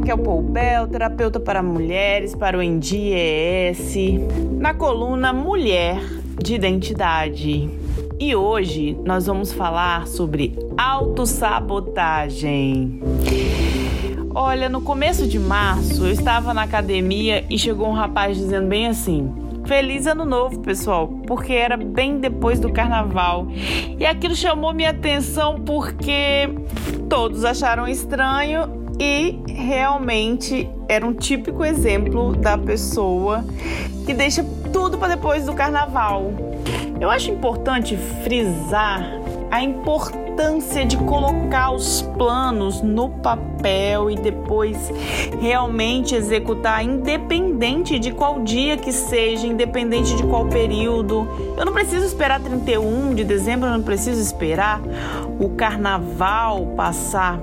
Raquel 0.00 0.16
Poubel, 0.16 0.88
terapeuta 0.88 1.38
para 1.38 1.62
mulheres, 1.62 2.34
para 2.34 2.56
o 2.56 2.62
NDES, 2.62 3.94
na 4.58 4.72
coluna 4.72 5.30
Mulher 5.30 6.00
de 6.42 6.54
Identidade. 6.54 7.68
E 8.18 8.34
hoje 8.34 8.96
nós 9.04 9.26
vamos 9.26 9.52
falar 9.52 10.06
sobre 10.06 10.58
autossabotagem. 10.78 12.98
Olha, 14.34 14.70
no 14.70 14.80
começo 14.80 15.26
de 15.26 15.38
março 15.38 16.06
eu 16.06 16.12
estava 16.12 16.54
na 16.54 16.62
academia 16.62 17.44
e 17.50 17.58
chegou 17.58 17.86
um 17.86 17.92
rapaz 17.92 18.38
dizendo 18.38 18.68
bem 18.68 18.86
assim: 18.86 19.30
Feliz 19.66 20.06
ano 20.06 20.24
novo, 20.24 20.60
pessoal, 20.60 21.08
porque 21.26 21.52
era 21.52 21.76
bem 21.76 22.18
depois 22.18 22.58
do 22.58 22.72
carnaval. 22.72 23.48
E 23.98 24.06
aquilo 24.06 24.34
chamou 24.34 24.72
minha 24.72 24.92
atenção 24.92 25.60
porque 25.60 26.48
todos 27.10 27.44
acharam 27.44 27.86
estranho 27.86 28.79
e 29.00 29.40
realmente 29.48 30.68
era 30.86 31.06
um 31.06 31.14
típico 31.14 31.64
exemplo 31.64 32.36
da 32.36 32.58
pessoa 32.58 33.42
que 34.04 34.12
deixa 34.12 34.44
tudo 34.70 34.98
para 34.98 35.14
depois 35.14 35.46
do 35.46 35.54
carnaval. 35.54 36.30
Eu 37.00 37.08
acho 37.08 37.30
importante 37.30 37.96
frisar 38.22 39.00
a 39.50 39.62
importância 39.62 40.84
de 40.84 40.98
colocar 40.98 41.72
os 41.72 42.02
planos 42.02 42.82
no 42.82 43.08
papel 43.08 44.10
e 44.10 44.16
depois 44.16 44.92
realmente 45.40 46.14
executar, 46.14 46.84
independente 46.84 47.98
de 47.98 48.12
qual 48.12 48.42
dia 48.42 48.76
que 48.76 48.92
seja, 48.92 49.46
independente 49.46 50.14
de 50.14 50.22
qual 50.24 50.44
período. 50.46 51.26
Eu 51.56 51.64
não 51.64 51.72
preciso 51.72 52.04
esperar 52.04 52.38
31 52.38 53.14
de 53.14 53.24
dezembro, 53.24 53.66
eu 53.68 53.72
não 53.72 53.82
preciso 53.82 54.20
esperar 54.20 54.80
o 55.40 55.48
carnaval 55.50 56.66
passar 56.76 57.40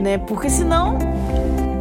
né? 0.00 0.18
Porque 0.18 0.48
senão 0.50 0.98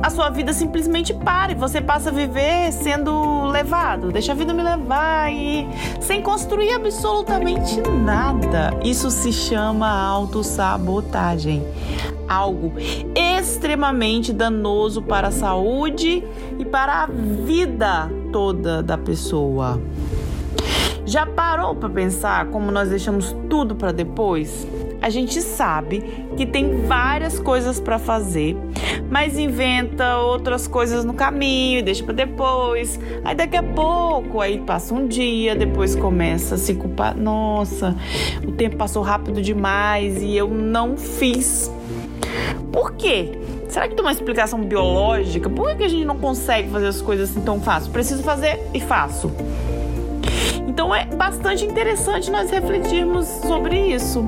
a 0.05 0.09
sua 0.11 0.30
vida 0.30 0.53
simplesmente 0.53 1.16
para 1.16 1.52
e 1.52 1.55
você 1.55 1.81
passa 1.81 2.09
a 2.09 2.13
viver 2.13 2.72
sendo 2.72 3.45
levado. 3.47 4.11
Deixa 4.11 4.33
a 4.33 4.35
vida 4.35 4.53
me 4.53 4.61
levar 4.61 5.33
e 5.33 5.67
sem 5.99 6.22
construir 6.22 6.73
absolutamente 6.73 7.81
nada. 7.81 8.77
Isso 8.83 9.09
se 9.09 9.33
chama 9.33 9.89
autossabotagem. 9.89 11.66
Algo 12.27 12.73
extremamente 13.16 14.31
danoso 14.31 15.02
para 15.02 15.29
a 15.29 15.31
saúde 15.31 16.23
e 16.59 16.63
para 16.66 17.03
a 17.03 17.07
vida 17.07 18.07
toda 18.31 18.83
da 18.83 19.00
pessoa. 19.00 19.81
Já 21.03 21.25
parou 21.25 21.75
para 21.75 21.89
pensar 21.89 22.45
como 22.47 22.72
nós 22.72 22.89
deixamos 22.89 23.35
tudo 23.50 23.75
para 23.75 23.91
depois? 23.91 24.67
A 25.01 25.09
gente 25.09 25.41
sabe 25.41 26.03
que 26.35 26.45
tem 26.45 26.81
várias 26.85 27.39
coisas 27.39 27.79
para 27.79 27.99
fazer, 27.99 28.57
mas 29.09 29.38
inventa 29.38 30.17
outras 30.17 30.67
coisas 30.67 31.05
no 31.05 31.13
caminho 31.13 31.83
deixa 31.83 32.03
para 32.03 32.13
depois. 32.13 32.99
Aí 33.23 33.35
daqui 33.35 33.55
a 33.55 33.63
pouco, 33.63 34.41
aí 34.41 34.59
passa 34.59 34.93
um 34.93 35.07
dia, 35.07 35.55
depois 35.55 35.95
começa 35.95 36.55
a 36.55 36.57
se 36.57 36.73
culpar. 36.73 37.16
Nossa, 37.16 37.95
o 38.45 38.51
tempo 38.51 38.75
passou 38.77 39.03
rápido 39.03 39.41
demais 39.41 40.21
e 40.21 40.35
eu 40.35 40.49
não 40.49 40.97
fiz. 40.97 41.71
Por 42.71 42.93
quê? 42.93 43.31
Será 43.69 43.88
que 43.88 43.95
tem 43.95 44.03
uma 44.03 44.11
explicação 44.11 44.61
biológica? 44.61 45.49
Por 45.49 45.75
que 45.75 45.83
a 45.83 45.88
gente 45.88 46.05
não 46.05 46.17
consegue 46.17 46.69
fazer 46.69 46.88
as 46.88 47.01
coisas 47.01 47.31
assim 47.31 47.41
tão 47.41 47.59
fácil? 47.61 47.91
Preciso 47.91 48.23
fazer 48.23 48.59
e 48.73 48.79
faço. 48.79 49.31
Então 50.75 50.93
é 50.93 51.05
bastante 51.05 51.63
interessante 51.63 52.29
nós 52.29 52.51
refletirmos 52.51 53.25
sobre 53.25 53.93
isso. 53.93 54.25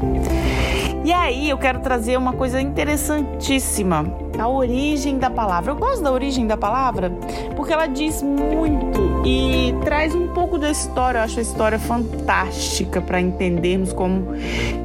E 1.04 1.12
aí 1.12 1.50
eu 1.50 1.58
quero 1.58 1.80
trazer 1.80 2.16
uma 2.16 2.32
coisa 2.32 2.62
interessantíssima, 2.62 4.06
a 4.40 4.48
origem 4.48 5.18
da 5.18 5.30
palavra. 5.30 5.74
Eu 5.74 5.76
gosto 5.76 6.02
da 6.02 6.10
origem 6.10 6.48
da 6.48 6.56
palavra 6.56 7.12
porque 7.54 7.74
ela 7.74 7.86
diz 7.86 8.24
muito 8.24 9.24
e 9.26 9.76
traz 9.84 10.16
um 10.16 10.30
pouco 10.30 10.58
da 10.58 10.72
história. 10.72 11.18
Eu 11.18 11.24
acho 11.26 11.40
a 11.40 11.42
história 11.42 11.78
fantástica 11.78 13.02
para 13.02 13.20
entendermos 13.20 13.92
como 13.92 14.28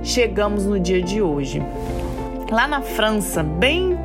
chegamos 0.02 0.66
no 0.66 0.80
dia 0.80 1.00
de 1.00 1.22
hoje. 1.22 1.62
Lá 2.52 2.68
na 2.68 2.82
França, 2.82 3.42
bem 3.42 3.98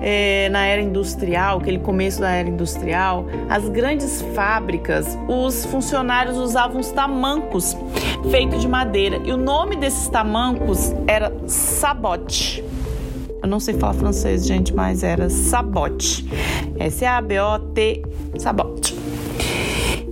é, 0.00 0.48
na 0.48 0.64
era 0.64 0.80
industrial, 0.80 1.58
aquele 1.58 1.80
começo 1.80 2.20
da 2.20 2.30
era 2.30 2.48
industrial, 2.48 3.26
as 3.48 3.68
grandes 3.68 4.22
fábricas, 4.32 5.18
os 5.26 5.64
funcionários 5.64 6.36
usavam 6.36 6.80
os 6.80 6.92
tamancos 6.92 7.76
feitos 8.30 8.60
de 8.60 8.68
madeira. 8.68 9.20
E 9.24 9.32
o 9.32 9.36
nome 9.36 9.74
desses 9.74 10.06
tamancos 10.06 10.94
era 11.08 11.32
sabote. 11.48 12.62
Eu 13.42 13.48
não 13.48 13.58
sei 13.58 13.74
falar 13.74 13.94
francês, 13.94 14.46
gente, 14.46 14.72
mas 14.72 15.02
era 15.02 15.28
sabote. 15.28 16.30
S-A-B-O-T, 16.78 18.04
sabote. 18.38 18.69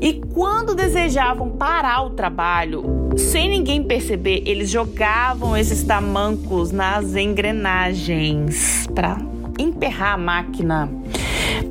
E 0.08 0.22
quando 0.32 0.74
desejavam 0.74 1.50
parar 1.50 2.00
o 2.00 2.08
trabalho, 2.08 3.10
sem 3.14 3.46
ninguém 3.46 3.82
perceber, 3.82 4.42
eles 4.46 4.70
jogavam 4.70 5.54
esses 5.54 5.84
tamancos 5.84 6.72
nas 6.72 7.14
engrenagens 7.14 8.86
para 8.94 9.18
emperrar 9.58 10.14
a 10.14 10.16
máquina, 10.16 10.88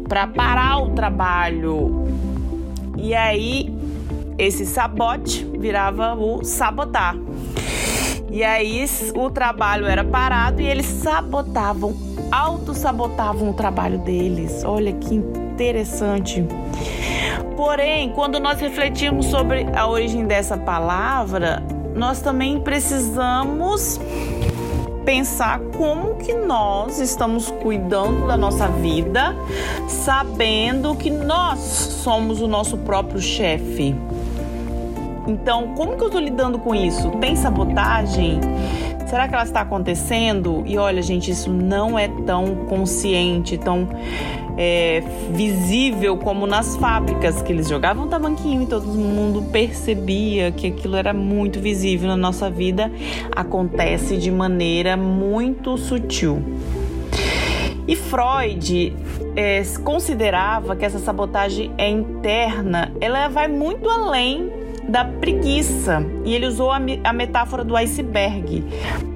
para 0.08 0.28
parar 0.28 0.84
o 0.84 0.92
trabalho. 0.92 2.06
E 2.96 3.16
aí 3.16 3.75
esse 4.38 4.68
sabote 4.68 5.44
virava 5.58 6.14
o 6.14 6.44
sabotar. 6.44 7.16
E 8.30 8.44
aí 8.44 8.86
o 9.16 9.31
trabalho 9.31 9.88
era 9.88 10.04
parado 10.04 10.62
e 10.62 10.68
eles 10.68 10.86
sabotavam, 10.86 11.98
auto-sabotavam 12.31 13.50
o 13.50 13.54
trabalho 13.54 13.98
deles. 13.98 14.64
Olha 14.64 14.94
que 14.94 15.16
interessante. 15.16 16.46
Porém, 17.57 18.12
quando 18.12 18.40
nós 18.40 18.59
refletimos 18.62 19.25
sobre 19.25 19.66
a 19.75 19.88
origem 19.88 20.28
dessa 20.28 20.56
palavra, 20.56 21.63
nós 21.95 22.22
também 22.22 22.59
precisamos 22.59 24.00
pensar 25.03 25.59
como 25.75 26.18
que 26.18 26.34
nós 26.34 27.00
estamos 27.00 27.50
cuidando 27.50 28.28
da 28.28 28.38
nossa 28.38 28.68
vida, 28.68 29.35
sabendo 29.88 30.94
que 30.95 31.09
nós 31.09 31.57
somos 31.59 32.41
o 32.41 32.47
nosso 32.47 32.78
próprio 32.78 33.19
chefe. 33.19 33.95
Então, 35.28 35.74
como 35.75 35.97
que 35.97 36.03
eu 36.03 36.07
estou 36.07 36.22
lidando 36.22 36.59
com 36.59 36.75
isso? 36.75 37.09
Tem 37.19 37.35
sabotagem? 37.35 38.39
Será 39.07 39.28
que 39.28 39.34
ela 39.34 39.44
está 39.44 39.62
acontecendo? 39.62 40.63
E 40.66 40.78
olha, 40.78 41.01
gente, 41.01 41.31
isso 41.31 41.50
não 41.50 41.97
é 41.97 42.07
tão 42.25 42.68
consciente, 42.68 43.57
tão 43.57 43.88
é, 44.57 45.03
visível 45.31 46.18
como 46.18 46.47
nas 46.47 46.75
fábricas, 46.78 47.41
que 47.41 47.53
eles 47.53 47.69
jogavam 47.69 48.07
tamanquinho 48.07 48.63
e 48.63 48.66
todo 48.66 48.88
mundo 48.88 49.44
percebia 49.51 50.51
que 50.51 50.68
aquilo 50.68 50.95
era 50.95 51.13
muito 51.13 51.59
visível 51.59 52.07
na 52.07 52.18
nossa 52.18 52.50
vida, 52.50 52.91
acontece 53.35 54.18
de 54.18 54.31
maneira 54.31 54.97
muito 54.97 55.78
sutil. 55.78 56.41
E 57.88 57.95
Freud 57.95 58.94
é, 59.35 59.62
considerava 59.84 60.75
que 60.75 60.84
essa 60.84 61.00
sabotagem 61.00 61.72
é 61.78 61.89
interna, 61.89 62.91
ela 63.00 63.28
vai 63.29 63.47
muito 63.47 63.89
além 63.89 64.67
da 64.88 65.03
preguiça. 65.06 66.06
E 66.24 66.34
ele 66.34 66.48
usou 66.48 66.72
a, 66.72 66.80
a 67.03 67.14
metáfora 67.14 67.64
do 67.64 67.75
iceberg 67.75 68.64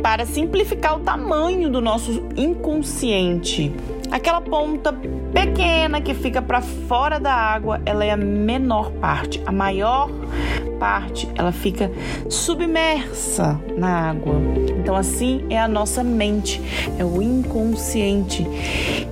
para 0.02 0.26
simplificar 0.26 0.98
o 0.98 1.00
tamanho 1.00 1.70
do 1.70 1.82
nosso 1.82 2.28
inconsciente. 2.36 3.72
Aquela 4.12 4.42
ponta 4.42 4.94
pequena 5.34 6.02
que 6.02 6.14
fica 6.14 6.42
para 6.42 6.62
fora 6.62 7.20
da 7.20 7.34
água, 7.34 7.82
ela 7.86 8.04
é 8.04 8.12
a 8.12 8.18
menor 8.18 8.92
parte. 8.92 9.42
A 9.46 9.52
maior 9.52 10.10
ela 11.36 11.52
fica 11.52 11.92
submersa 12.30 13.60
na 13.78 14.10
água. 14.10 14.36
Então 14.80 14.96
assim 14.96 15.46
é 15.50 15.60
a 15.60 15.68
nossa 15.68 16.04
mente, 16.04 16.62
é 16.98 17.06
o 17.06 17.22
inconsciente 17.22 18.46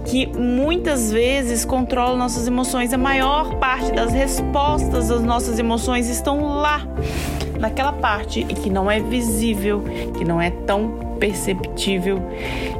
que 0.05 0.25
muitas 0.25 1.11
vezes 1.11 1.63
controla 1.63 2.17
nossas 2.17 2.47
emoções. 2.47 2.91
A 2.93 2.97
maior 2.97 3.55
parte 3.55 3.91
das 3.91 4.11
respostas 4.11 5.09
das 5.09 5.21
nossas 5.21 5.59
emoções 5.59 6.09
estão 6.09 6.55
lá, 6.55 6.81
naquela 7.59 7.93
parte 7.93 8.39
e 8.39 8.53
que 8.53 8.69
não 8.69 8.89
é 8.89 8.99
visível, 8.99 9.83
que 10.17 10.25
não 10.25 10.41
é 10.41 10.49
tão 10.49 11.09
perceptível, 11.19 12.19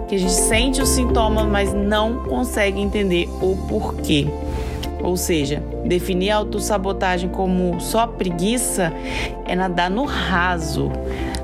que 0.08 0.16
a 0.16 0.18
gente 0.18 0.31
sente 0.31 0.81
o 0.81 0.86
sintoma, 0.86 1.44
mas 1.44 1.74
não 1.74 2.24
consegue 2.24 2.80
entender 2.80 3.30
o 3.42 3.56
porquê. 3.68 4.28
Ou 5.01 5.16
seja, 5.16 5.63
definir 5.86 6.31
a 6.31 6.38
autossabotagem 6.38 7.30
como 7.30 7.80
só 7.80 8.06
preguiça 8.06 8.92
é 9.46 9.56
nadar 9.56 9.90
no 9.90 10.04
raso. 10.06 10.92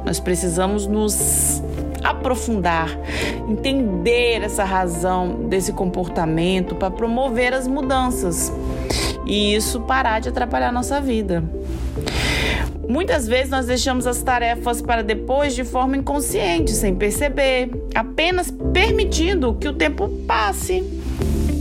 Nós 0.06 0.19
precisamos 0.19 0.86
nos 0.86 1.63
aprofundar, 2.04 2.90
entender 3.50 4.44
essa 4.44 4.63
razão 4.63 5.48
desse 5.48 5.74
comportamento 5.74 6.75
para 6.75 6.92
promover 6.92 7.54
as 7.54 7.68
mudanças 7.68 8.52
e 9.25 9.56
isso 9.56 9.81
parar 9.81 10.19
de 10.19 10.30
atrapalhar 10.30 10.72
nossa 10.72 11.01
vida. 11.01 11.44
Muitas 12.88 13.28
vezes 13.28 13.50
nós 13.50 13.66
deixamos 13.66 14.06
as 14.06 14.22
tarefas 14.22 14.81
para 14.81 15.01
depois 15.01 15.56
de 15.56 15.63
forma 15.63 15.98
inconsciente, 15.98 16.72
sem 16.72 16.94
perceber, 16.94 17.72
apenas 17.96 18.54
permitindo 18.72 19.56
que 19.56 19.68
o 19.68 19.74
tempo 19.74 20.08
passe. 20.28 20.84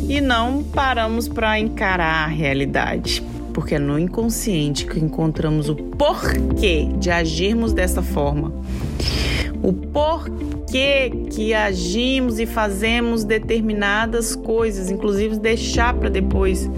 E 0.09 0.21
não 0.21 0.63
paramos 0.63 1.29
para 1.29 1.59
encarar 1.59 2.25
a 2.25 2.27
realidade. 2.27 3.23
Porque 3.53 3.77
é 3.77 3.79
no 3.79 3.99
inconsciente 3.99 4.87
que 4.87 4.99
encontramos 4.99 5.69
o 5.69 5.77
porquê 5.77 6.89
de 6.99 7.11
agirmos 7.11 7.73
dessa 7.73 8.03
forma. 8.03 8.53
O 9.63 9.73
porquê 9.73 11.11
que 11.31 11.55
agimos 11.55 12.39
e 12.39 12.47
fazemos 12.47 13.25
determinadas 13.25 14.35
coisas, 14.35 14.91
inclusive 14.91 15.39
deixar 15.39 15.95
para 15.95 16.11
depois. 16.11 16.69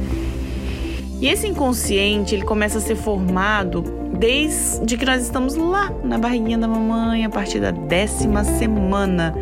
E 1.20 1.28
esse 1.28 1.46
inconsciente, 1.46 2.34
ele 2.34 2.44
começa 2.44 2.78
a 2.78 2.80
ser 2.80 2.94
formado 2.94 3.82
desde 4.18 4.96
que 4.96 5.04
nós 5.04 5.22
estamos 5.22 5.54
lá 5.54 5.92
na 6.04 6.18
barriguinha 6.18 6.58
da 6.58 6.68
mamãe, 6.68 7.24
a 7.24 7.30
partir 7.30 7.60
da 7.60 7.70
décima 7.70 8.44
semana 8.44 9.34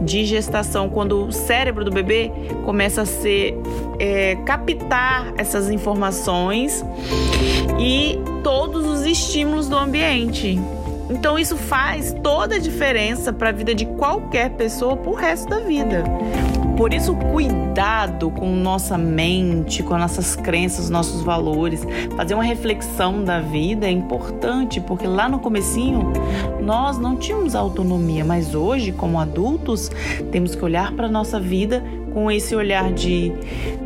de 0.00 0.24
gestação, 0.24 0.88
quando 0.88 1.26
o 1.26 1.32
cérebro 1.32 1.84
do 1.84 1.90
bebê 1.90 2.30
começa 2.64 3.02
a 3.02 3.06
ser 3.06 3.56
é, 3.98 4.36
captar 4.44 5.32
essas 5.36 5.70
informações 5.70 6.84
e 7.78 8.18
todos 8.42 8.86
os 8.86 9.06
estímulos 9.06 9.68
do 9.68 9.76
ambiente. 9.76 10.60
Então 11.10 11.38
isso 11.38 11.56
faz 11.56 12.14
toda 12.22 12.56
a 12.56 12.58
diferença 12.58 13.32
para 13.32 13.50
a 13.50 13.52
vida 13.52 13.74
de 13.74 13.84
qualquer 13.84 14.50
pessoa 14.50 14.96
pro 14.96 15.12
resto 15.12 15.48
da 15.48 15.60
vida. 15.60 16.04
Por 16.76 16.92
isso, 16.92 17.14
cuidado 17.14 18.30
com 18.30 18.50
nossa 18.56 18.98
mente, 18.98 19.80
com 19.82 19.96
nossas 19.96 20.34
crenças, 20.34 20.90
nossos 20.90 21.22
valores. 21.22 21.86
Fazer 22.16 22.34
uma 22.34 22.42
reflexão 22.42 23.22
da 23.22 23.40
vida 23.40 23.86
é 23.86 23.90
importante, 23.90 24.80
porque 24.80 25.06
lá 25.06 25.28
no 25.28 25.38
comecinho 25.38 26.12
nós 26.60 26.98
não 26.98 27.16
tínhamos 27.16 27.54
autonomia, 27.54 28.24
mas 28.24 28.56
hoje, 28.56 28.90
como 28.90 29.20
adultos, 29.20 29.88
temos 30.32 30.56
que 30.56 30.64
olhar 30.64 30.92
para 30.92 31.06
a 31.06 31.10
nossa 31.10 31.38
vida 31.38 31.82
com 32.12 32.30
esse 32.30 32.56
olhar 32.56 32.92
de 32.92 33.32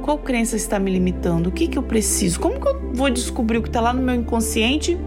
qual 0.03 0.19
crença 0.19 0.57
está 0.57 0.79
me 0.79 0.91
limitando, 0.91 1.49
o 1.49 1.53
que, 1.53 1.67
que 1.67 1.79
eu 1.79 1.83
preciso, 1.83 2.41
como 2.41 2.61
que 2.61 2.69
eu 2.69 2.93
vou 2.95 3.11
descobrir 3.11 3.59
o 3.59 3.63
que 3.63 3.69
está 3.69 3.81
lá 3.81 3.93
no 3.93 4.03
meu 4.03 4.15
inconsciente 4.15 4.99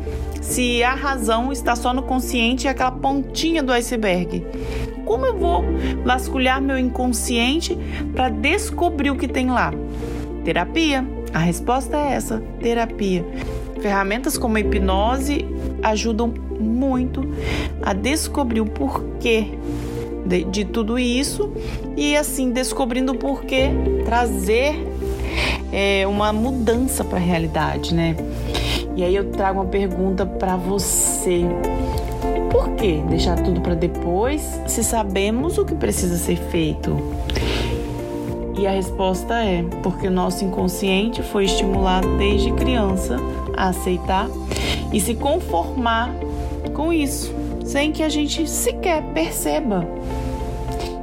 se 0.41 0.83
a 0.83 0.95
razão 0.95 1.51
está 1.51 1.75
só 1.75 1.93
no 1.93 2.01
consciente 2.01 2.65
e 2.65 2.67
aquela 2.67 2.91
pontinha 2.91 3.61
do 3.61 3.71
iceberg. 3.71 4.43
Como 5.05 5.25
eu 5.25 5.37
vou 5.37 5.63
vasculhar 6.03 6.61
meu 6.61 6.77
inconsciente 6.77 7.77
para 8.13 8.29
descobrir 8.29 9.11
o 9.11 9.15
que 9.15 9.27
tem 9.27 9.49
lá? 9.49 9.73
Terapia. 10.43 11.05
A 11.33 11.39
resposta 11.39 11.97
é 11.97 12.13
essa: 12.13 12.41
terapia. 12.59 13.25
Ferramentas 13.81 14.37
como 14.37 14.57
a 14.57 14.59
hipnose 14.59 15.45
ajudam 15.81 16.33
muito 16.59 17.27
a 17.81 17.93
descobrir 17.93 18.61
o 18.61 18.65
porquê 18.65 19.47
de, 20.25 20.43
de 20.43 20.65
tudo 20.65 20.99
isso 20.99 21.51
e 21.97 22.15
assim 22.15 22.51
descobrindo 22.51 23.13
o 23.13 23.17
porquê 23.17 23.71
trazer 24.05 24.75
é, 25.71 26.05
uma 26.05 26.31
mudança 26.31 27.03
para 27.03 27.17
a 27.17 27.21
realidade, 27.21 27.93
né? 27.93 28.15
E 28.95 29.03
aí 29.03 29.15
eu 29.15 29.31
trago 29.31 29.59
uma 29.59 29.69
pergunta 29.69 30.25
para 30.25 30.55
você. 30.55 31.45
Por 32.51 32.75
que 32.75 33.01
deixar 33.09 33.41
tudo 33.41 33.61
para 33.61 33.75
depois 33.75 34.41
se 34.67 34.83
sabemos 34.83 35.57
o 35.57 35.65
que 35.65 35.73
precisa 35.73 36.17
ser 36.17 36.37
feito? 36.37 36.97
E 38.57 38.67
a 38.67 38.71
resposta 38.71 39.43
é 39.43 39.63
porque 39.81 40.07
o 40.07 40.11
nosso 40.11 40.43
inconsciente 40.43 41.23
foi 41.23 41.45
estimulado 41.45 42.17
desde 42.17 42.51
criança 42.51 43.17
a 43.55 43.69
aceitar 43.69 44.27
e 44.91 44.99
se 44.99 45.15
conformar 45.15 46.13
com 46.73 46.91
isso, 46.91 47.33
sem 47.65 47.91
que 47.91 48.03
a 48.03 48.09
gente 48.09 48.47
sequer 48.47 49.01
perceba. 49.13 49.87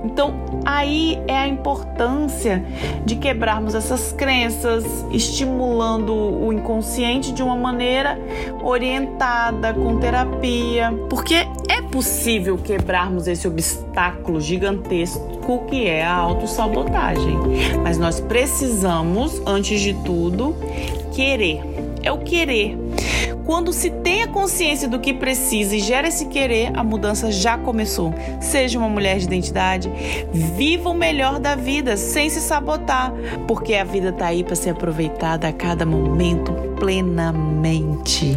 Então, 0.05 0.35
aí 0.69 1.19
é 1.27 1.35
a 1.35 1.49
importância 1.49 2.63
de 3.07 3.17
quebrarmos 3.17 3.75
essas 3.75 4.13
crenças, 4.13 4.85
estimulando 5.11 6.13
o 6.13 6.53
inconsciente 6.53 7.33
de 7.33 7.43
uma 7.43 7.57
maneira 7.57 8.19
orientada, 8.63 9.73
com 9.73 9.99
terapia, 9.99 10.93
porque 11.09 11.47
é 11.71 11.81
possível 11.81 12.59
quebrarmos 12.59 13.27
esse 13.27 13.49
obstáculo 13.49 14.43
gigantesco 14.43 15.39
que 15.71 15.87
é 15.87 16.05
a 16.05 16.13
autossabotagem. 16.13 17.39
Mas 17.83 17.97
nós 17.97 18.21
precisamos, 18.21 19.41
antes 19.47 19.81
de 19.81 19.95
tudo, 20.05 20.55
querer. 21.15 21.63
É 22.03 22.13
o 22.13 22.19
querer 22.19 22.77
quando 23.49 23.73
se 23.73 23.89
tem 23.89 24.25
a 24.25 24.29
consciência 24.29 24.87
do 24.87 25.01
que 25.01 25.15
precisa 25.15 25.75
e 25.75 25.81
gera 25.81 26.09
esse 26.09 26.27
querer, 26.27 26.71
a 26.79 26.85
mudança 26.85 27.33
já 27.33 27.57
começou. 27.57 28.13
Seja 28.43 28.79
uma 28.79 28.91
mulher 28.91 29.17
de 29.17 29.25
identidade, 29.25 29.91
viva 30.31 30.91
o 30.91 30.95
melhor 30.95 31.41
da 31.41 31.57
vida 31.57 31.97
sem 31.97 32.29
se 32.29 32.43
sabotar, 32.43 33.11
porque 33.47 33.73
a 33.73 33.85
vida 33.85 34.13
tá 34.13 34.27
aí 34.27 34.45
para 34.45 34.55
ser 34.55 34.69
aproveitada 34.69 35.49
a 35.49 35.53
cada 35.55 35.87
momento 35.87 36.53
plenamente. 36.79 38.37